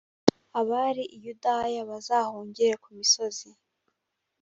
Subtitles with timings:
[0.59, 3.49] abari i yudaya bazahungire ku misozi